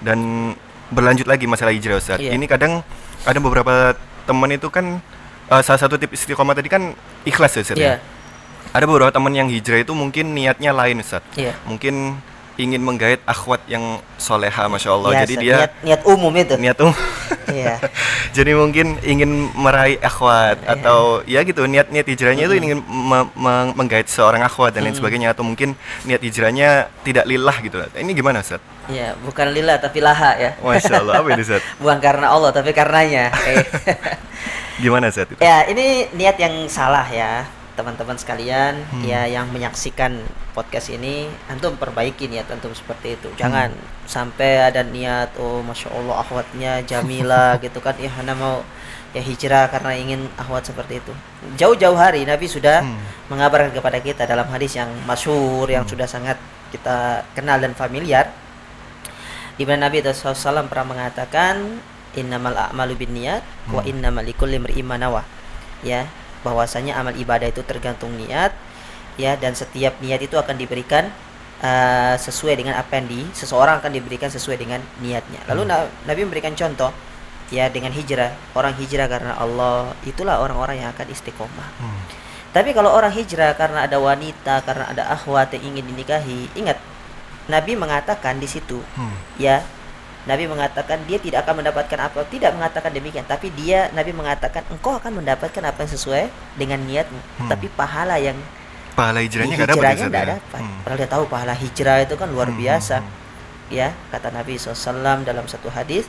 [0.00, 0.52] Dan
[0.90, 2.18] berlanjut lagi masalah hijrah Ustaz.
[2.18, 2.34] Iya.
[2.34, 2.82] Ini kadang
[3.24, 3.94] ada beberapa
[4.26, 4.98] teman itu kan
[5.48, 6.92] eh, salah satu tips istiqomah tadi kan
[7.24, 7.84] ikhlas ya Ustaz ya?
[7.84, 7.96] Iya.
[8.70, 11.22] Ada beberapa teman yang hijrah itu mungkin niatnya lain Ustaz.
[11.34, 11.54] Iya.
[11.66, 12.18] Mungkin
[12.60, 15.10] ingin menggait akhwat yang soleha Masya Allah.
[15.16, 16.54] Biasa, Jadi dia niat, niat umum itu.
[16.56, 16.92] niat um
[17.50, 17.82] Iya.
[18.36, 20.78] Jadi mungkin ingin meraih akhwat Iya.
[20.78, 25.34] atau ya gitu niat-niat hijrahnya itu ingin me- me- menggait seorang akhwat dan lain sebagainya
[25.34, 27.82] atau mungkin niat hijrahnya tidak lillah gitu.
[27.90, 28.62] Ini gimana Ustaz?
[28.86, 30.50] Iya, bukan lillah tapi laha ya.
[30.58, 31.62] Masya Allah, apa ini Ustaz?
[31.82, 33.30] Bukan karena Allah tapi karenanya.
[33.46, 33.66] Eh.
[34.78, 35.34] Gimana Ustaz itu?
[35.38, 37.44] ya, ini niat yang salah ya,
[37.80, 39.00] teman-teman sekalian Hmm.
[39.02, 40.20] ya yang menyaksikan
[40.52, 43.32] podcast ini antum perbaiki niat antum seperti itu.
[43.34, 44.04] Jangan Hmm.
[44.04, 48.60] sampai ada niat oh Masya Allah akhwatnya Jamila gitu kan ya Hana mau
[49.10, 51.12] ya hijrah karena ingin akhwat seperti itu.
[51.56, 53.00] Jauh-jauh hari Nabi sudah Hmm.
[53.26, 56.36] mengabarkan kepada kita dalam hadis yang masyhur yang sudah sangat
[56.70, 58.30] kita kenal dan familiar
[59.56, 61.82] di mana Nabi SAW pernah mengatakan
[62.16, 63.90] innamal a'malu binniyat wa Hmm.
[63.90, 65.22] innamal likulli imri'in ma nawa.
[65.80, 66.06] Ya,
[66.40, 68.52] bahwasanya amal ibadah itu tergantung niat
[69.20, 71.12] ya dan setiap niat itu akan diberikan
[71.60, 75.44] uh, sesuai dengan apa yang di seseorang akan diberikan sesuai dengan niatnya.
[75.50, 76.88] Lalu Na- Nabi memberikan contoh
[77.52, 78.32] ya dengan hijrah.
[78.56, 81.68] Orang hijrah karena Allah itulah orang-orang yang akan istiqomah.
[81.82, 82.00] Hmm.
[82.50, 86.82] Tapi kalau orang hijrah karena ada wanita, karena ada akhwat yang ingin dinikahi, ingat
[87.46, 89.14] Nabi mengatakan di situ Hmm.
[89.36, 89.62] ya
[90.28, 93.24] Nabi mengatakan dia tidak akan mendapatkan apa tidak mengatakan demikian.
[93.24, 96.24] Tapi dia Nabi mengatakan engkau akan mendapatkan apa yang sesuai
[96.60, 97.20] dengan niatmu.
[97.40, 97.48] Hmm.
[97.48, 98.36] tapi pahala yang
[98.90, 100.28] Pahala hijrahnya nggak dapat ya, tidak ya?
[100.36, 100.60] dapat.
[100.60, 100.78] Hmm.
[100.84, 102.96] padahal dia tahu pahala hijrah itu kan luar Hmm, biasa.
[103.00, 103.10] hmm,
[103.72, 106.04] ya kata Nabi SAW dalam satu hadis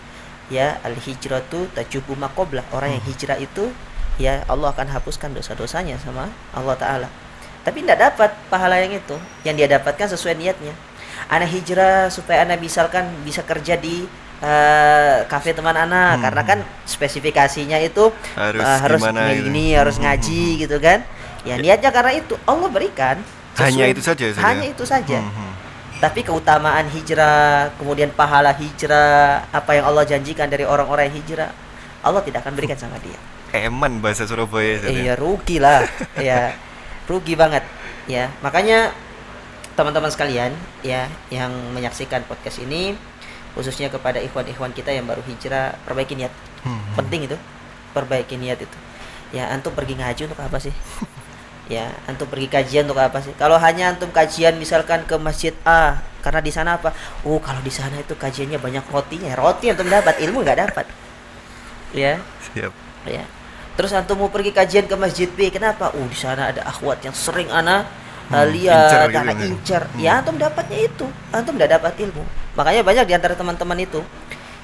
[0.51, 3.71] ya al hijratu tajubu makoblah orang yang hijrah itu
[4.19, 7.07] ya Allah akan hapuskan dosa-dosanya sama Allah Taala.
[7.61, 9.15] Tapi tidak dapat pahala yang itu
[9.47, 10.73] yang dia dapatkan sesuai niatnya
[11.31, 14.03] anak hijrah supaya anak misalkan bisa kerja di
[14.41, 16.23] eh, kafe teman anak Hmm.
[16.23, 19.47] karena kan spesifikasinya itu Harus eh, harus gimana ini, gitu.
[19.47, 20.99] ini, harus Hmm, ngaji gitu kan
[21.41, 23.17] ya niatnya karena itu Allah berikan
[23.53, 24.73] Hanya sesuai- itu saja ya, Ustaz, hanya ya?
[24.73, 25.51] itu saja Hmm, hmm.
[25.99, 31.53] tapi keutamaan hijrah, kemudian pahala hijrah, apa yang Allah janjikan dari orang-orang yang hijrah,
[32.01, 33.21] Allah tidak akan berikan sama dia.
[33.53, 34.89] Eman bahasa Surabaya ya?
[34.89, 35.85] Iya, rugi lah.
[36.17, 36.57] ya,
[37.05, 37.61] rugi banget.
[38.09, 38.89] Ya, makanya
[39.81, 40.53] teman-teman sekalian
[40.85, 42.93] ya yang menyaksikan podcast ini
[43.57, 46.31] khususnya kepada ikhwan-ikhwan kita yang baru hijrah, perbaiki niat.
[46.63, 46.79] Hmm.
[46.95, 47.37] Penting itu.
[47.91, 48.77] Perbaiki niat itu.
[49.35, 50.71] Ya, antum pergi ngaji untuk apa sih?
[51.75, 53.35] ya, antum pergi kajian untuk apa sih?
[53.35, 56.95] Kalau hanya antum kajian misalkan ke masjid A, karena di sana apa?
[57.27, 59.35] Oh, kalau di sana itu kajiannya banyak rotinya.
[59.35, 60.85] Roti antum dapat, ilmu nggak dapat.
[61.91, 62.23] Ya,
[62.55, 62.71] Siap.
[63.03, 63.27] ya.
[63.75, 65.91] Terus antum mau pergi kajian ke masjid B, kenapa?
[65.91, 68.00] Oh, di sana ada akhwat yang sering ana uh,
[68.31, 69.45] Hmm, lihat, incer gitu kan ya?
[69.45, 69.81] incer.
[69.85, 69.99] Hmm.
[69.99, 71.05] Ya, antum dapatnya itu.
[71.29, 72.23] Antum tidak dapat ilmu.
[72.55, 73.99] Makanya banyak di antara teman-teman itu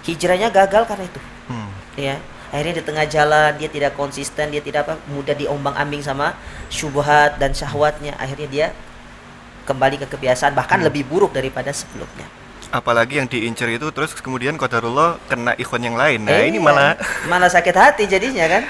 [0.03, 1.67] hijrahnya gagal karena itu Hmm.
[1.95, 2.16] ya
[2.47, 6.31] akhirnya di tengah jalan dia tidak konsisten dia tidak apa mudah diombang-ambing sama
[6.67, 8.67] syubhat dan syahwatnya akhirnya dia
[9.63, 10.88] kembali ke kebiasaan bahkan Hmm.
[10.88, 12.23] lebih buruk daripada sebelumnya
[12.67, 16.27] Apalagi yang diincer itu terus kemudian qadarullah kena ikhwan yang lain.
[16.27, 16.67] Nah, Eh, ini iya.
[16.67, 16.91] malah
[17.23, 18.63] malah sakit hati jadinya kan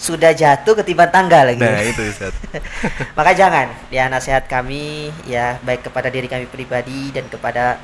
[0.00, 2.32] sudah jatuh ketiban tangga lagi Nah, itu Ustaz.
[3.18, 7.76] maka jangan ya nasihat kami ya baik kepada diri kami pribadi dan kepada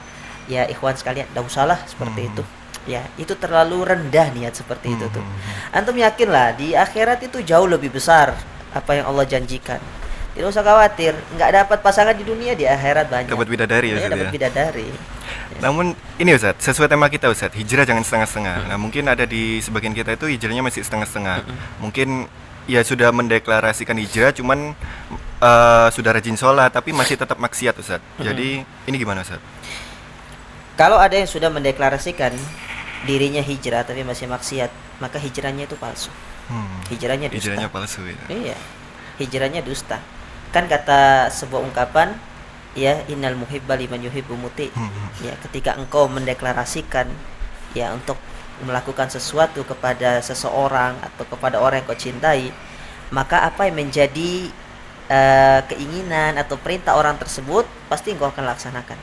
[0.46, 2.30] ya ikhwan sekalian tidak usahlah seperti Hmm.
[2.32, 2.42] itu
[2.86, 5.76] ya itu terlalu rendah niat seperti itu tuh Hmm.
[5.76, 8.32] antum yakinlah di akhirat itu jauh lebih besar
[8.72, 9.82] apa yang Allah janjikan
[10.32, 14.28] tidak usah khawatir nggak dapat pasangan di dunia di akhirat banyak Dapat bidadari ya, dapat
[14.28, 14.32] ya?
[14.32, 14.88] bidadari
[15.62, 18.56] Namun ini Ustaz, sesuai tema kita Ustaz, hijrah jangan setengah-setengah.
[18.70, 21.46] Nah, mungkin ada di sebagian kita itu hijrahnya masih setengah-setengah.
[21.80, 22.28] Mungkin
[22.66, 24.74] ya sudah mendeklarasikan hijrah cuman
[25.40, 28.02] eh, sudah rajin sholat tapi masih tetap maksiat Ustaz.
[28.18, 29.38] Jadi ini gimana Ustaz?
[30.76, 32.36] kalau ada yang sudah mendeklarasikan
[33.08, 34.68] dirinya hijrah tapi masih maksiat
[35.00, 36.12] maka hijrahnya itu palsu
[36.46, 36.78] Hmm.
[36.92, 38.14] hijrahnya dusta Hijrahnya palsu ya.
[38.30, 38.54] Iya,
[39.18, 39.98] hijrahnya dusta.
[40.54, 42.14] Kan kata sebuah ungkapan,
[42.76, 44.68] ya innal muhibba liman yuhibbu muti.
[44.70, 45.08] Hmm, hmm.
[45.24, 47.08] Ya, ketika engkau mendeklarasikan
[47.72, 48.20] ya untuk
[48.62, 52.52] melakukan sesuatu kepada seseorang atau kepada orang yang kau cintai,
[53.10, 54.52] maka apa yang menjadi
[55.08, 59.00] eh, keinginan atau perintah orang tersebut pasti engkau akan laksanakan.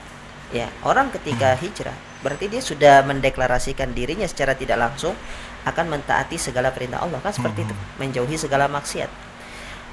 [0.53, 5.17] Ya, orang ketika hijrah berarti dia sudah mendeklarasikan dirinya secara tidak langsung
[5.65, 9.09] akan mentaati segala perintah Allah kan seperti itu, menjauhi segala maksiat.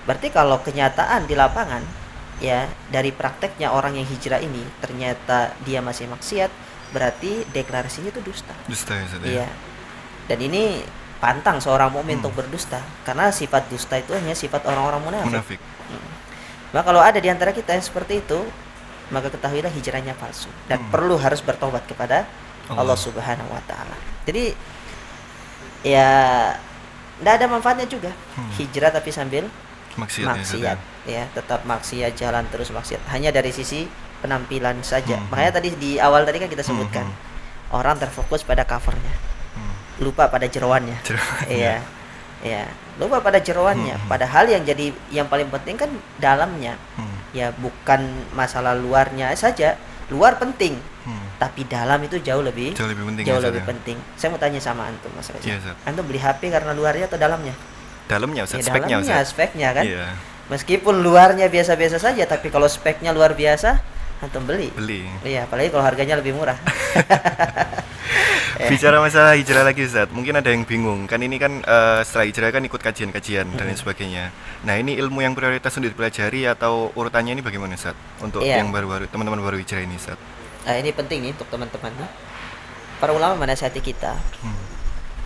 [0.05, 1.83] Berarti kalau kenyataan di lapangan
[2.40, 6.48] ya dari prakteknya orang yang hijrah ini ternyata dia masih maksiat,
[6.90, 8.56] berarti deklarasinya itu dusta.
[8.66, 9.20] Dusta ya Ustaz.
[9.20, 9.28] ya?
[9.44, 9.48] Iya.
[10.26, 10.81] Dan ini
[11.20, 12.25] pantang seorang mukmin Hmm.
[12.25, 15.28] untuk berdusta karena sifat dusta itu hanya sifat orang-orang munafik.
[15.28, 15.60] Munafik.
[16.70, 18.40] Maka kalau ada di antara kita yang seperti itu,
[19.10, 20.88] maka ketahuilah hijrahnya palsu dan Hmm.
[20.88, 22.25] perlu harus bertobat kepada
[22.70, 22.96] Allah, Allah.
[22.96, 23.98] Subhanahu wa taala.
[24.25, 24.54] Jadi
[25.82, 26.08] ya
[27.20, 28.48] tidak ada manfaatnya juga Hmm.
[28.56, 29.44] hijrah tapi sambil
[29.96, 30.78] Maksiat, ya, maksiat.
[31.04, 33.00] ya tetap maksiat jalan terus maksiat.
[33.10, 33.87] Hanya dari sisi
[34.20, 35.16] penampilan saja.
[35.16, 37.75] Hmm, makanya tadi di awal tadi kan kita Hmm, sebutkan hmm.
[37.75, 39.14] orang terfokus pada covernya.
[39.56, 39.75] Hmm.
[40.00, 40.98] lupa pada jeroannya.
[41.50, 41.81] Iya.
[42.40, 42.64] Iya.
[42.96, 43.96] Lupa pada jeroannya.
[43.96, 44.08] Hmm.
[44.08, 46.76] padahal yang jadi yang paling penting kan dalamnya.
[46.94, 47.16] Hmm.
[47.31, 48.00] ya bukan
[48.32, 49.75] masalah luarnya saja.
[50.08, 50.76] Luar penting.
[51.00, 51.16] Hmm.
[51.40, 53.69] tapi dalam itu jauh lebih Jauh lebih penting jauh ya, lebih ya.
[53.72, 53.96] penting.
[54.14, 55.48] Saya mau tanya sama antum mas Reza.
[55.48, 55.76] Iya, Ustaz.
[55.88, 57.56] antum beli HP karena luarnya atau dalamnya
[58.11, 59.31] Dalamnya Ustaz, ya speknya dalamnya Ustaz.
[59.31, 60.07] speknya kan Iya,
[60.51, 63.79] Meskipun luarnya biasa-biasa saja, tapi kalau speknya luar biasa,
[64.19, 64.67] antum beli.
[64.75, 65.07] beli.
[65.23, 66.59] Iya, apalagi kalau harganya lebih murah.
[68.59, 68.67] Eh.
[68.75, 71.07] Bicara masalah hijrah lagi Ustaz, mungkin ada yang bingung.
[71.07, 74.35] Kan ini kan eh, setelah hijrah kan ikut kajian-kajian dan lain sebagainya.
[74.61, 77.95] Nah, ini ilmu yang prioritas untuk dipelajari atau urutannya ini bagaimana Ustaz?
[78.19, 78.59] Untuk Iya.
[78.59, 80.19] yang baru-baru, teman-teman baru hijrah ini Ustaz.
[80.61, 81.95] Nah, ini penting nih untuk teman-teman.
[82.99, 84.12] Para ulama menasihati kita,
[84.43, 84.61] Hmm.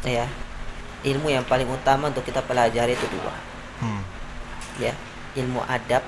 [0.04, 0.28] ya.
[1.04, 3.34] Ilmu yang paling utama untuk kita pelajari itu dua,
[3.84, 4.02] Hmm.
[4.80, 4.96] ya.
[5.34, 6.00] Ilmu adab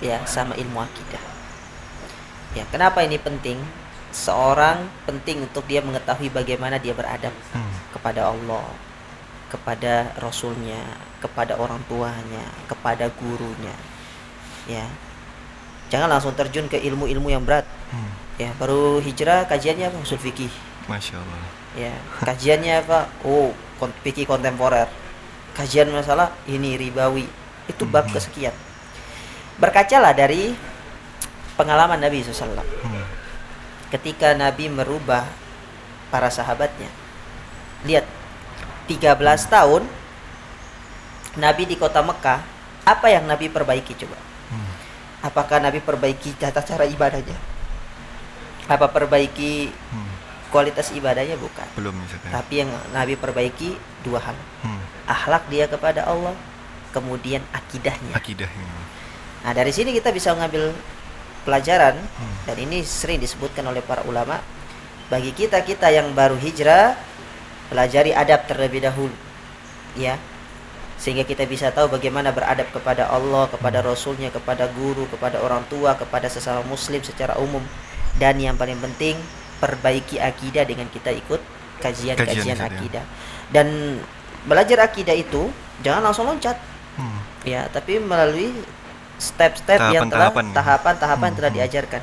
[0.00, 1.20] ya sama ilmu akidah.
[2.56, 3.60] Ya, kenapa ini penting?
[4.10, 7.70] Seorang penting untuk dia mengetahui bagaimana dia beradab Hmm.
[7.94, 8.66] kepada Allah,
[9.52, 10.82] kepada Rasulnya,
[11.22, 13.76] kepada orang tuanya, kepada gurunya.
[14.66, 14.88] Ya,
[15.94, 17.68] jangan langsung terjun ke ilmu-ilmu yang berat.
[17.94, 18.10] Hmm.
[18.40, 19.94] Ya, baru hijrah kajiannya?
[20.02, 20.50] Usul fikih.
[20.88, 21.59] Masya Allah.
[21.78, 21.94] Ya,
[22.26, 23.06] kajiannya apa?
[23.22, 24.90] Oh, kon fikih kontemporer.
[25.54, 27.26] Kajian masalah ini ribawi.
[27.70, 28.14] Itu bab Mhm.
[28.14, 28.54] kesekian.
[29.60, 30.56] Berkacalah dari
[31.54, 32.64] pengalaman Nabi SAW.
[32.64, 33.04] Hmm.
[33.90, 35.26] ketika Nabi merubah
[36.14, 36.86] para sahabatnya.
[37.82, 38.06] Lihat,
[38.86, 39.82] 13 tahun
[41.34, 42.38] Nabi di kota Mekah,
[42.86, 44.14] apa yang Nabi perbaiki coba?
[44.50, 44.70] Hmm.
[45.26, 47.34] Apakah Nabi perbaiki tata cara ibadahnya?
[48.70, 50.10] Apa perbaiki Hmm.
[50.50, 51.38] Kualitas ibadahnya?
[51.38, 51.66] Bukan.
[51.78, 52.30] Belum ya?
[52.34, 54.36] Tapi yang Nabi perbaiki dua hal.
[54.66, 54.82] Hmm.
[55.06, 56.34] Akhlak dia kepada Allah,
[56.90, 58.14] kemudian akidahnya.
[58.14, 58.80] Akidah ini.
[59.40, 60.74] Nah, dari sini kita bisa mengambil
[61.42, 62.36] pelajaran Hmm.
[62.44, 64.44] dan ini sering disebutkan oleh para ulama
[65.08, 66.94] bagi kita-kita yang baru hijrah
[67.72, 69.14] pelajari adab terlebih dahulu
[69.96, 70.20] ya
[71.00, 75.96] sehingga kita bisa tahu bagaimana beradab kepada Allah, kepada Rasulnya, kepada guru, kepada orang tua,
[75.96, 77.64] kepada sesama muslim secara umum
[78.20, 79.16] dan yang paling penting
[79.60, 81.40] perbaiki akidah dengan kita ikut
[81.80, 82.76] Kajian, kajian-kajian Ustaz, ya.
[82.76, 83.04] akidah
[83.48, 83.66] dan
[84.42, 85.48] belajar akidah itu
[85.80, 86.56] jangan langsung loncat
[86.90, 87.20] Hmm.
[87.42, 88.52] ya tapi melalui
[89.16, 91.28] step-step yang telah Tahapan-tahapan.
[91.30, 91.56] yang telah Hmm.
[91.56, 92.02] diajarkan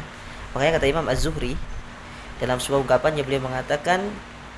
[0.54, 1.54] makanya kata Imam Az-Zuhri
[2.38, 4.06] dalam sebuah ungkapannya beliau mengatakan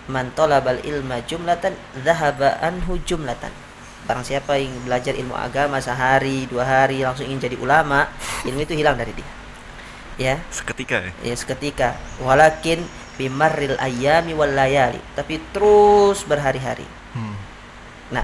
[0.07, 3.51] man talabal ilma jumlatan dhahaba anhu jumlatan
[4.03, 8.07] barang siapa yang belajar ilmu agama sehari dua hari langsung ingin jadi ulama
[8.43, 9.27] ilmu itu hilang dari dia
[10.19, 11.11] ya Seketika ya.
[11.23, 12.83] ya seketika walakin
[13.15, 17.33] bimarril ayami wal layali tapi terus berhari-hari Hmm.
[18.13, 18.21] Nah,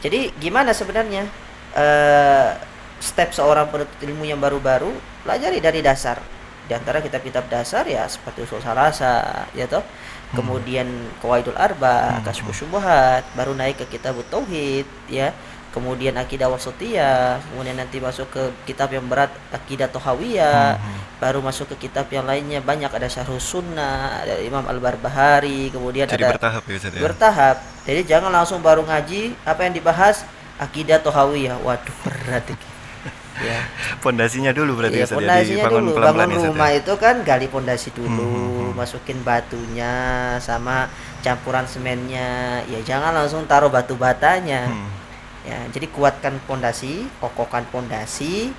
[0.00, 1.28] jadi gimana sebenarnya
[1.76, 2.50] eh,
[2.96, 4.88] step seorang penuntut ilmu yang baru-baru?
[5.20, 6.16] Pelajari dari dasar.
[6.64, 9.84] Di antara kitab-kitab dasar ya seperti usul salasa, ya toh.
[10.32, 10.88] Kemudian
[11.20, 12.24] Qawaidul Arba, Hmm.
[12.24, 15.36] Kasyfus Syubhat, baru naik ke kitab tauhid, ya.
[15.72, 21.00] Kemudian akidah wasatiyah, kemudian nanti masuk ke kitab yang berat akidah tohawiyah, Hmm, hmm.
[21.16, 26.20] baru masuk ke kitab yang lainnya banyak ada Syarhus Sunnah, ada Imam Al-Barbahari, kemudian Jadi
[26.20, 27.00] ada bertahap ya Ustaz ya.
[27.00, 27.56] bertahap.
[27.82, 31.56] Jadi jangan langsung baru ngaji apa yang dibahas akidah tohawiyah.
[31.58, 32.44] Waduh berat
[33.48, 33.58] ya.
[33.98, 35.96] Pondasinya dulu berarti Iya, ya, pondasinya dulu.
[35.96, 36.50] pelan-pelan Bangun ya, Ustaz, ya.
[36.52, 38.72] rumah itu kan gali pondasi dulu, Hmm, hmm, hmm.
[38.76, 39.92] masukin batunya
[40.38, 40.92] sama
[41.24, 42.60] campuran semennya.
[42.68, 44.68] Ya jangan langsung taruh batu batanya.
[44.68, 45.00] Hmm.
[45.42, 48.54] Ya, jadi kuatkan pondasi, kokohkan pondasi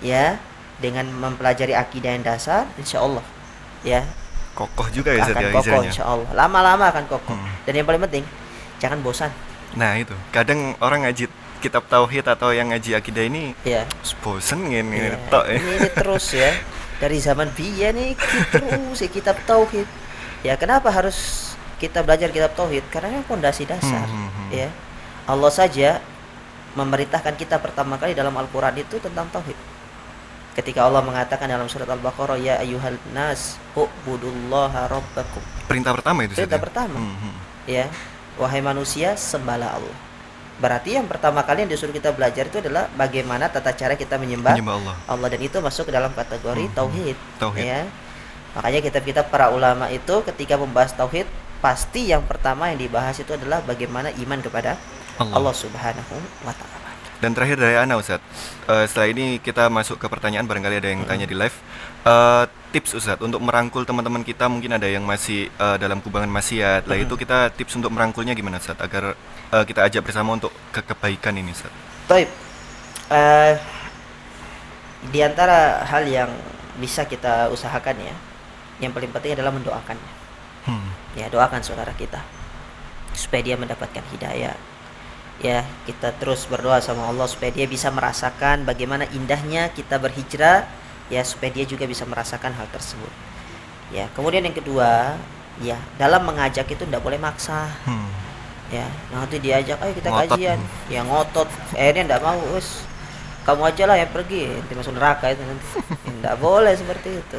[0.00, 0.40] ya
[0.80, 3.20] dengan mempelajari akidah yang dasar insya Allah
[3.84, 4.00] ya.
[4.52, 7.36] Kokoh juga ya akan ya kokoh insya Allah lama-lama akan kokoh.
[7.36, 7.52] Hmm.
[7.64, 8.24] dan yang paling penting
[8.80, 9.30] jangan bosan.
[9.76, 11.28] Nah itu, kadang orang ngaji
[11.60, 13.84] kitab tauhid atau yang ngaji akidah ini ya.
[14.20, 15.56] bosen ini Iya, tok ya.
[15.56, 16.50] ini, ini terus ya.
[16.98, 18.16] Dari zaman biya nih
[18.50, 19.86] terus ya kitab tauhid.
[20.42, 22.82] Ya kenapa harus kita belajar kitab tauhid?
[22.88, 24.48] Karena ini fondasi dasar Hmm, hmm, hmm.
[24.50, 24.68] ya.
[25.24, 26.02] Allah saja
[26.72, 29.56] memerintahkan kita pertama kali dalam Al-Quran itu tentang tauhid
[30.52, 36.60] ketika Allah mengatakan dalam surat Al-Baqarah ya ayuhal nas ubudullaha rabbakum Perintah pertama itu Perintah
[36.60, 36.64] ya?
[36.64, 36.96] pertama.
[37.00, 37.34] Hmm, hmm.
[37.64, 37.84] ya
[38.36, 39.96] wahai manusia sembahlah Allah
[40.60, 44.52] berarti yang pertama kali yang disuruh kita belajar itu adalah bagaimana tata cara kita menyembah
[44.54, 44.96] Menyembah Allah.
[45.08, 47.64] Allah dan itu masuk ke dalam kategori Hmm, tauhid Tauhid.
[47.64, 47.80] ya
[48.52, 51.24] makanya kitab-kitab para ulama itu ketika membahas tauhid
[51.64, 54.76] pasti yang pertama yang dibahas itu adalah bagaimana iman kepada
[55.20, 55.34] Allah.
[55.40, 56.90] Allah Subhanahu wa taala
[57.22, 58.24] Dan terakhir dari Ana Ustadz,
[58.62, 61.54] Eh, setelah ini kita masuk ke pertanyaan barangkali ada yang tanya di live.
[62.06, 66.86] Eh, tips Ustadz untuk merangkul teman-teman kita mungkin ada yang masih eh, dalam kubangan maksiat.
[66.86, 69.18] Lah itu kita tips untuk merangkulnya gimana Ustadz agar
[69.50, 71.74] eh, kita ajak bersama untuk ke kebaikan ini Ustadz.
[72.06, 72.30] Toib.
[73.10, 73.54] Eh,
[75.10, 76.30] di antara hal yang
[76.78, 78.14] bisa kita usahakan ya,
[78.78, 80.12] yang paling penting adalah mendoakannya.
[80.70, 80.94] Hmm.
[81.18, 82.22] Ya, doakan saudara kita
[83.12, 84.54] supaya dia mendapatkan hidayah.
[85.42, 90.70] Ya, kita terus berdoa sama Allah supaya dia bisa merasakan bagaimana indahnya kita berhijrah
[91.10, 93.10] ya supaya dia juga bisa merasakan hal tersebut.
[93.90, 95.18] Ya, kemudian yang kedua,
[95.58, 97.66] ya, dalam mengajak itu tidak boleh maksa.
[97.84, 98.06] Hmm.
[98.70, 100.32] Ya, nanti diajak, ayo kita Ngotot.
[100.32, 100.58] kajian.
[100.88, 102.88] Ya ngotot, akhirnya tidak mau, wes.
[103.42, 105.66] Kamu aja lah yang pergi, nanti masuk neraka itu nanti.
[106.22, 107.38] Tidak boleh seperti itu.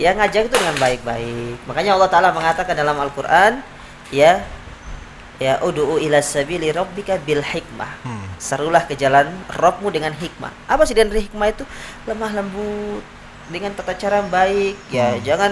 [0.00, 1.60] Ya ngajak itu dengan baik-baik.
[1.68, 3.60] Makanya Allah Taala mengatakan dalam Al-Qur'an,
[4.08, 4.40] ya
[5.36, 7.92] ya ud'u ila sabili rabbika bil hikmah.
[8.02, 8.24] Hmm.
[8.36, 10.52] Serulah ke jalan Rabbmu dengan hikmah.
[10.68, 11.64] Apa sih dan hikmah itu?
[12.04, 13.00] Lemah lembut
[13.48, 14.76] dengan tata cara yang baik.
[14.88, 15.22] Ya, Hmm.
[15.24, 15.50] jangan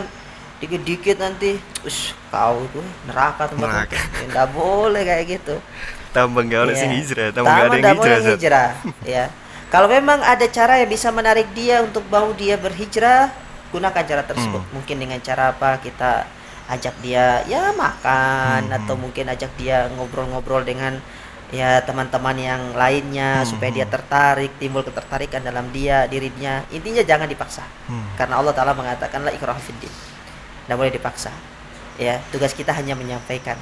[0.61, 3.99] dikit-dikit nanti, ush, kau tuh neraka tempat Neraka.
[4.25, 5.57] Enggak boleh kayak gitu.
[6.15, 6.77] Tambah nggak Iya.
[6.79, 8.71] sing hijrah, tambah nggak ada yang hijrah boleh hijrah,
[9.19, 9.25] ya.
[9.69, 13.35] Kalau memang ada cara yang bisa menarik dia untuk mau dia berhijrah,
[13.75, 14.63] gunakan cara tersebut.
[14.63, 14.73] Hmm.
[14.79, 16.31] Mungkin dengan cara apa kita
[16.65, 18.77] ajak dia ya makan Hmm.
[18.81, 20.97] atau mungkin ajak dia ngobrol-ngobrol dengan
[21.53, 23.49] ya teman-teman yang lainnya Hmm.
[23.53, 26.65] supaya dia tertarik, timbul ketertarikan dalam dia dirinya.
[26.73, 27.63] Intinya jangan dipaksa.
[27.87, 28.09] Hmm.
[28.17, 29.93] Karena Allah Taala mengatakan la ikraha fiddin.
[29.93, 31.31] Tidak boleh dipaksa.
[32.01, 33.55] Ya, tugas kita hanya menyampaikan,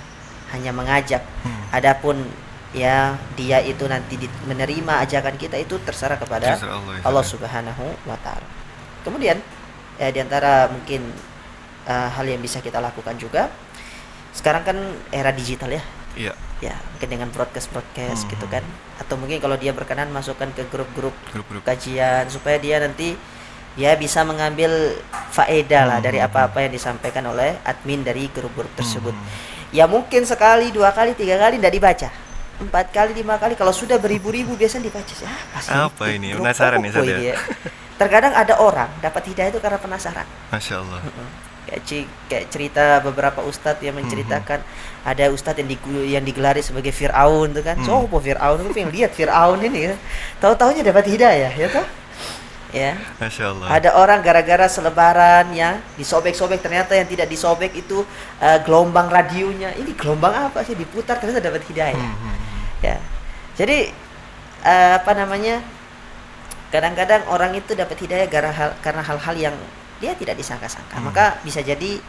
[0.55, 1.21] hanya mengajak.
[1.45, 1.69] Hmm.
[1.75, 2.23] Adapun
[2.73, 4.17] ya dia itu nanti
[4.49, 7.37] menerima ajakan kita itu terserah kepada Allah, ya, Allah Ustadz.
[7.37, 8.47] Subhanahu wa taala.
[9.05, 9.37] Kemudian
[10.01, 11.13] ya di antara mungkin
[11.85, 13.49] uh, hal yang bisa kita lakukan juga
[14.33, 14.77] sekarang kan
[15.11, 15.83] era digital ya.
[16.13, 18.53] Iya, Ya, mungkin dengan broadcast-broadcast gitu Mhm.
[18.53, 18.65] kan.
[18.97, 21.11] Atau mungkin kalau dia berkenan masukkan ke grup-grup
[21.65, 23.19] kajian supaya dia nanti
[23.75, 24.95] ya bisa mengambil
[25.33, 26.29] faedah lah dari Mhm.
[26.29, 29.11] apa-apa yang disampaikan oleh admin dari grup-grup tersebut.
[29.11, 29.27] Hmm.
[29.73, 32.09] Ya mungkin sekali, dua kali, tiga kali tidak dibaca.
[32.61, 35.15] Empat kali, lima kali, kalau sudah beribu-ribu biasanya dibaca.
[35.19, 36.37] Ya, apa sih Apa ini?
[36.37, 37.17] Grup Penasaran apa ya, Ustaz, ya?
[37.19, 37.29] ini
[37.99, 40.29] Terkadang ada orang dapat hidayah itu karena penasaran.
[40.53, 41.01] Masya Allah.
[41.63, 41.83] Kayak,
[42.27, 44.61] kayak cerita beberapa ustadz yang menceritakan
[45.07, 47.79] ada ustadz yang, digu- yang digelari sebagai Fir'aun tuh kan.
[47.79, 47.87] Hmm.
[47.87, 48.59] Sopo Fir'aun?
[48.61, 49.99] Aku pengen lihat Fir'aun ini kan.
[50.43, 51.87] Tahu-taunya dapat hidayah, ya toh?
[52.73, 52.97] Ya.
[53.21, 53.67] Masya Allah.
[53.69, 58.01] Ada orang gara-gara selebaran ya disobek-sobek ternyata yang tidak disobek itu
[58.41, 59.77] eh, gelombang radionya.
[59.77, 61.93] Ini gelombang apa sih diputar ternyata dapat hidayah.
[62.01, 62.61] Hmm, hmm, hmm.
[62.81, 62.97] Ya.
[63.61, 63.93] Jadi
[64.65, 65.61] eh, apa namanya?
[66.73, 69.57] Kadang-kadang orang itu dapat hidayah gara hal- karena hal-hal yang
[70.03, 70.99] dia tidak disangka-sangka.
[70.99, 71.07] Hmm.
[71.09, 72.03] Maka bisa jadi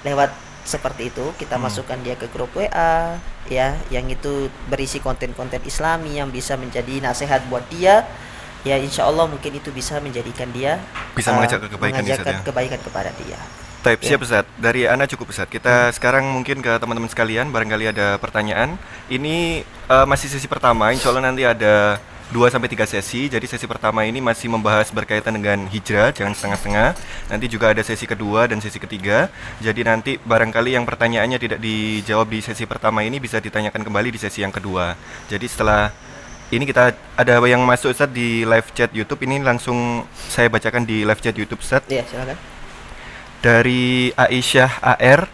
[0.00, 0.30] lewat
[0.62, 1.66] seperti itu kita Hmm.
[1.66, 3.16] masukkan dia ke grup WA
[3.48, 8.06] ya yang itu berisi konten-konten Islami yang bisa menjadi nasihat buat dia.
[8.60, 10.76] Ya insya Allah mungkin itu bisa menjadikan dia
[11.16, 12.40] Bisa eh, mengajak ke kebaikan ya, mengajarkan ya?
[12.44, 13.40] kebaikan kepada dia.
[13.80, 14.08] Type Ya.
[14.12, 14.44] siap Ustaz.
[14.60, 15.48] Dari Ana cukup Ustaz.
[15.48, 18.76] Kita sekarang mungkin ke teman-teman sekalian barangkali ada pertanyaan.
[19.08, 21.96] Ini eh, masih sesi pertama, insya Allah nanti ada
[22.30, 23.26] 2 sampai 3 sesi.
[23.26, 26.94] Jadi sesi pertama ini masih membahas berkaitan dengan hijrah, jangan setengah-setengah.
[27.30, 29.26] Nanti juga ada sesi kedua dan sesi ketiga.
[29.58, 34.20] Jadi nanti barangkali yang pertanyaannya tidak dijawab di sesi pertama ini bisa ditanyakan kembali di
[34.22, 34.94] sesi yang kedua.
[35.26, 35.90] Jadi setelah
[36.50, 41.06] ini kita ada yang masuk Ustaz di live chat YouTube ini langsung saya bacakan di
[41.06, 42.34] live chat YouTube Ustaz Iya silakan.
[43.38, 45.30] dari Aisyah AR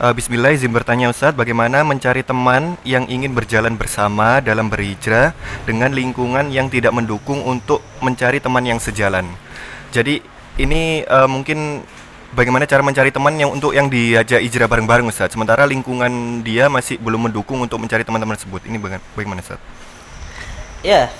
[0.00, 5.36] Bismillah izin bertanya Ustadz Bagaimana mencari teman yang ingin berjalan bersama dalam berhijrah
[5.68, 9.28] Dengan lingkungan yang tidak mendukung untuk mencari teman yang sejalan
[9.92, 10.24] Jadi
[10.56, 11.84] ini eh, mungkin
[12.32, 16.96] bagaimana cara mencari teman yang untuk yang diajak hijrah bareng-bareng Ustadz Sementara lingkungan dia masih
[16.96, 19.60] belum mendukung untuk mencari teman-teman tersebut Ini baga- bagaimana Ustadz?
[20.80, 21.12] Ya,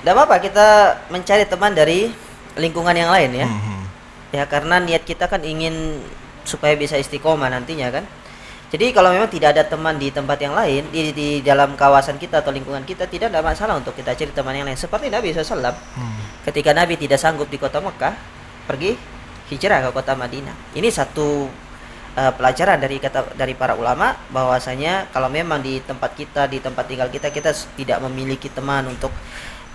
[0.00, 0.68] tidak apa-apa kita
[1.12, 2.08] mencari teman dari
[2.56, 3.46] lingkungan yang lain ya.
[3.46, 3.80] Mhm.
[4.32, 6.00] Ya karena niat kita kan ingin
[6.44, 8.04] supaya bisa istiqomah nantinya kan.
[8.70, 12.38] Jadi kalau memang tidak ada teman di tempat yang lain di, di dalam kawasan kita
[12.38, 14.78] atau lingkungan kita tidak ada masalah untuk kita cari teman yang lain.
[14.78, 16.22] Seperti Nabi SAW Hmm.
[16.46, 18.14] ketika Nabi tidak sanggup di kota Mekah
[18.70, 18.94] pergi
[19.50, 20.54] hijrah ke kota Madinah.
[20.78, 21.50] Ini satu
[22.14, 26.86] eh, pelajaran dari kata dari para ulama bahwasanya kalau memang di tempat kita di tempat
[26.86, 29.10] tinggal kita kita tidak memiliki teman untuk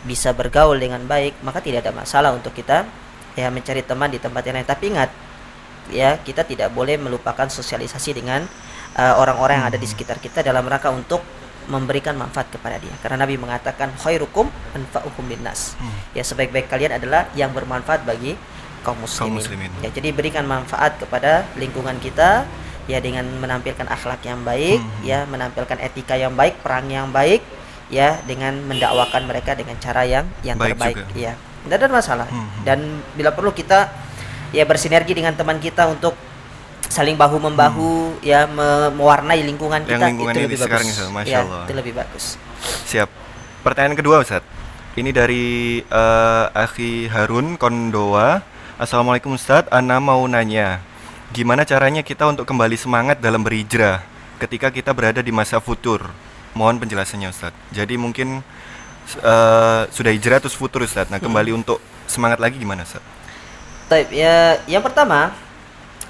[0.07, 2.87] bisa bergaul dengan baik maka tidak ada masalah untuk kita
[3.35, 4.67] ya mencari teman di tempat yang lain.
[4.71, 5.11] Tapi ingat
[5.89, 8.45] ya kita tidak boleh melupakan sosialisasi dengan
[8.95, 11.21] eh, orang-orang yang ada di sekitar kita dalam rangka untuk
[11.65, 12.93] memberikan manfaat kepada dia.
[13.01, 14.45] Karena Nabi mengatakan khairukum
[14.77, 15.73] anfa'ukum linnas.
[15.81, 15.89] Hmm.
[16.13, 18.37] Ya sebaik-baik kalian adalah yang bermanfaat bagi
[18.85, 19.41] kaum muslimin.
[19.41, 19.71] muslimin.
[19.81, 22.45] Ya jadi berikan manfaat kepada lingkungan kita
[22.85, 25.01] ya dengan menampilkan akhlak yang baik, Hmm.
[25.01, 27.41] ya menampilkan etika yang baik, perang yang baik,
[27.89, 31.17] ya dengan mendakwakan mereka dengan cara yang yang Baik terbaik juga.
[31.17, 31.33] ya
[31.65, 32.61] tidak ada masalah Hmm, hmm.
[32.61, 32.79] dan
[33.17, 33.89] bila perlu kita
[34.51, 36.13] ya bersinergi dengan teman kita untuk
[36.85, 39.89] saling bahu membahu ya me- mewarnai lingkungan Hmm.
[39.89, 41.63] Yang kita lingkungan itu lebih sekarang bagus itu, Masya ya, Allah.
[41.65, 42.25] itu lebih bagus
[42.85, 43.09] Siap.
[43.61, 44.45] Pertanyaan kedua Ustadz.
[44.95, 45.45] Ini dari
[45.81, 48.41] eh, Akhi Harun Kondoa.
[48.77, 49.69] Assalamualaikum Ustadz.
[49.69, 50.79] Ana mau nanya,
[51.29, 54.05] gimana caranya kita untuk kembali semangat dalam berhijrah
[54.37, 56.09] ketika kita berada di masa futur?
[56.55, 57.57] Mohon penjelasannya Ustadz.
[57.73, 58.39] Jadi mungkin
[59.19, 61.09] eh, sudah hijrah terus futur Ustadz.
[61.09, 63.03] Nah kembali untuk semangat lagi gimana Ustadz?
[63.85, 65.29] Taib, ya yang pertama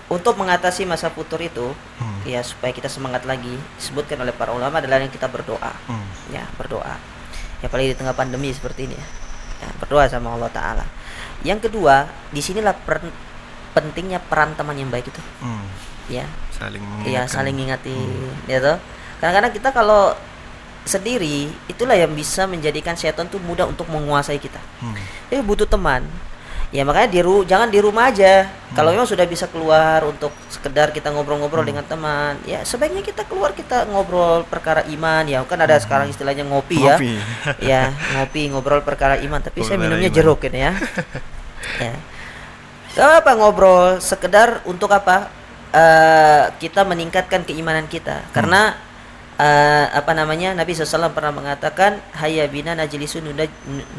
[0.07, 2.19] untuk mengatasi masa futur itu Hmm.
[2.23, 6.05] ya supaya kita semangat lagi disebutkan oleh para ulama adalah yang kita berdoa Hmm.
[6.29, 6.95] ya berdoa
[7.59, 9.07] ya apalagi di tengah pandemi seperti ini ya,
[9.57, 10.85] Ya, berdoa sama Allah Taala
[11.41, 13.07] yang kedua di sinilah per-
[13.71, 15.63] pentingnya peran teman yang baik itu Hmm.
[16.05, 17.27] ya Saling Iya mengingatkan.
[17.27, 18.09] saling ngingatin
[18.45, 18.77] ya toh
[19.17, 20.13] kadang-kadang kita kalau
[20.83, 24.93] sendiri itulah yang bisa menjadikan setan tuh mudah untuk menguasai kita Hmm.
[25.27, 26.05] jadi butuh teman
[26.73, 28.49] ya makanya di ru jangan di rumah aja.
[28.75, 33.55] Kalau memang sudah bisa keluar untuk sekedar kita ngobrol-ngobrol dengan teman ya sebaiknya kita keluar
[33.55, 35.23] kita ngobrol perkara iman.
[35.25, 36.97] Ya kan ada sekarang istilahnya ngopi, ya.
[36.97, 37.13] Ngopi.
[37.71, 37.83] ya
[38.17, 39.39] ngopi ngobrol perkara iman.
[39.41, 40.17] Tapi saya minumnya iman.
[40.17, 40.73] jeruk ini ya.
[41.81, 41.97] Ya.
[42.93, 45.33] Gak apa ngobrol sekedar untuk apa?
[45.73, 48.21] Eh kita meningkatkan keimanan kita.
[48.29, 48.77] Karena
[49.35, 50.55] eh, apa namanya?
[50.55, 53.19] Nabi SAW pernah mengatakan hayya bina najlisu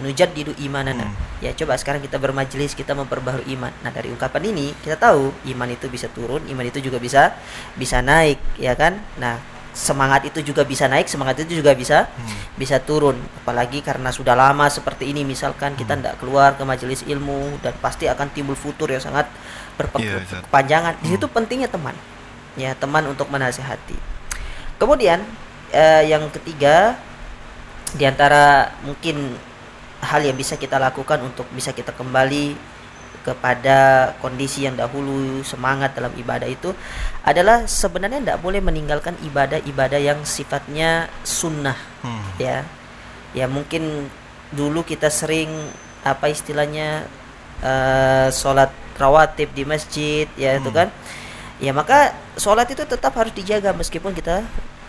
[0.00, 1.06] nujaddidu imanana.
[1.08, 1.24] Hmm.
[1.44, 3.68] ya coba sekarang kita bermajelis kita memperbaharui iman.
[3.84, 7.36] Nah dari ungkapan ini kita tahu iman itu bisa turun iman itu juga bisa
[7.76, 8.96] bisa naik ya kan?
[9.20, 9.36] Nah
[9.76, 12.56] semangat itu juga bisa naik semangat itu juga bisa Hmm.
[12.56, 13.20] bisa turun.
[13.44, 16.00] Apalagi karena sudah lama seperti ini misalkan kita Hmm.
[16.00, 21.12] tidak keluar ke majelis ilmu dan pasti akan timbul futur yang sangat Iya, berkepanjangan di
[21.12, 21.92] situ pentingnya teman.
[22.56, 24.16] Ya teman untuk menasehati
[24.76, 25.22] kemudian
[25.72, 26.96] eh, yang ketiga
[27.96, 29.36] di antara mungkin
[30.04, 32.54] hal yang bisa kita lakukan untuk bisa kita kembali
[33.24, 36.70] kepada kondisi yang dahulu semangat dalam ibadah itu
[37.26, 41.74] adalah sebenarnya tidak boleh meninggalkan ibadah-ibadah yang sifatnya sunnah
[42.06, 42.22] Hmm.
[42.38, 42.62] ya
[43.34, 44.06] ya mungkin
[44.54, 45.50] dulu kita sering
[46.06, 47.02] apa istilahnya
[47.66, 50.86] eh sholat rawatib di masjid ya itu Hmm.
[50.86, 50.88] kan
[51.58, 51.98] ya maka
[52.34, 54.44] sholat itu tetap harus dijaga meskipun kita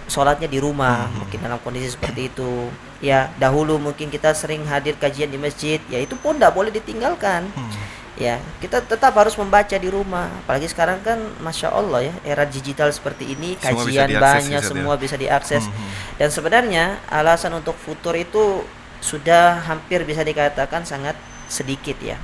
[0.06, 1.19] sholatnya di rumah Hmm.
[1.21, 5.97] mungkin dalam kondisi seperti itu ya dahulu mungkin kita sering hadir kajian di masjid ya
[5.97, 7.71] itu pun tidak boleh ditinggalkan Hmm.
[8.15, 12.88] ya kita tetap harus membaca di rumah apalagi sekarang kan masya allah ya era digital
[12.89, 14.67] seperti ini Semua bisa kajian diakses, banyak ya.
[14.67, 15.91] semua bisa diakses Hmm, hmm.
[16.17, 18.63] dan sebenarnya alasan untuk futur itu
[18.97, 21.13] sudah hampir bisa dikatakan sangat
[21.47, 22.17] sedikit ya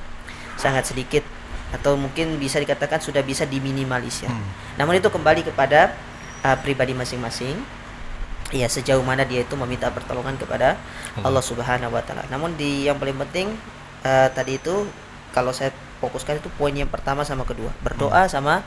[0.56, 1.22] sangat sedikit
[1.74, 4.46] atau mungkin bisa dikatakan sudah bisa diminimalisir Hmm.
[4.78, 5.90] namun itu kembali kepada
[6.40, 7.58] uh, pribadi masing-masing
[8.54, 10.78] ya sejauh mana dia itu meminta pertolongan kepada
[11.18, 12.22] Allah Subhanahu wa taala.
[12.30, 13.50] Namun di yang paling penting
[14.06, 14.86] uh, tadi itu
[15.34, 18.62] kalau saya fokuskan itu poin yang pertama sama kedua, berdoa sama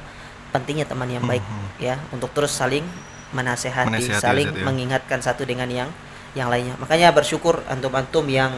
[0.52, 1.68] pentingnya teman yang baik Hmm.
[1.80, 2.84] ya untuk terus saling
[3.32, 4.64] menasehati, Menasehati, saling ya.
[4.68, 5.90] mengingatkan satu dengan yang
[6.36, 6.76] yang lainnya.
[6.84, 8.52] Makanya bersyukur antum-antum yang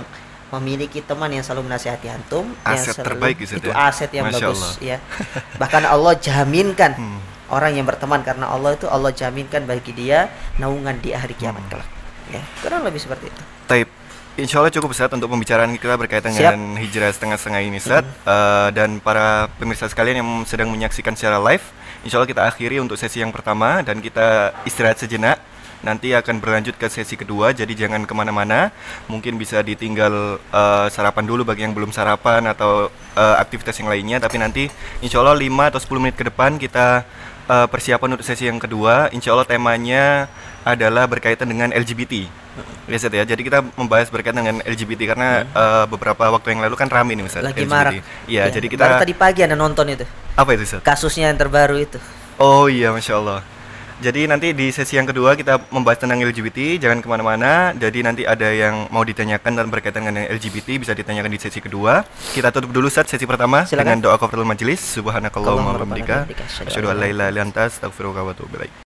[0.52, 3.74] memiliki teman yang selalu menasehati antum yang Aset selalu- terbaik, itu ya.
[3.84, 4.74] aset yang Masya bagus Allah.
[4.80, 4.98] ya
[5.56, 7.20] bahkan Allah jaminkan Hmm.
[7.50, 11.72] orang yang berteman karena Allah itu Allah jaminkan bagi dia naungan di hari kiamat Hmm.
[11.72, 11.90] kelak
[12.30, 13.90] ya kurang lebih seperti itu Taib.
[14.36, 16.56] Insya Allah cukup Ustaz untuk pembicaraan kita berkaitan Siap.
[16.56, 21.66] dengan hijrah setengah-setengah ini Ustaz Eh, Dan para pemirsa sekalian yang sedang menyaksikan secara live
[22.02, 25.44] Insya Allah kita akhiri untuk sesi yang pertama Dan kita istirahat sejenak
[25.80, 28.70] Nanti akan berlanjut ke sesi kedua Jadi jangan ke mana-mana.
[29.08, 34.20] Mungkin bisa ditinggal eh, sarapan dulu bagi yang belum sarapan Atau eh, aktivitas yang lainnya.
[34.20, 34.64] Tapi nanti
[35.00, 37.08] insya Allah 5 atau 10 menit ke depan kita
[37.48, 39.08] eh, persiapan untuk sesi yang kedua.
[39.10, 40.28] Insya Allah temanya
[40.62, 42.28] adalah berkaitan dengan LGBT
[42.86, 46.76] Ya Ustaz ya, jadi kita membahas berkaitan dengan LGBT karena eh, beberapa waktu yang lalu
[46.76, 47.50] kan rame nih Ustaz Hmm.
[47.54, 47.72] lagi LGBT.
[47.72, 47.94] marak.
[47.96, 50.04] Iya, Ya, jadi baru kita tadi pagi anda nonton itu.
[50.36, 50.82] Apa itu Ustaz?
[50.84, 51.96] kasusnya yang terbaru itu.
[52.36, 53.40] Oh iya, Masya Allah
[54.00, 57.76] Jadi nanti di sesi yang kedua kita membahas tentang LGBT, jangan ke mana-mana.
[57.76, 62.08] Jadi nanti ada yang mau ditanyakan dan berkaitan dengan LGBT bisa ditanyakan di sesi kedua.
[62.32, 64.00] Kita tutup dulu Ustaz sesi pertama Silakan.
[64.00, 66.32] dengan doa kafaratul majelis Subhanakallahumma bihamdika,
[66.64, 68.89] Asyhadu an la ilaha illa anta astaghfiruka wa atubu ilaik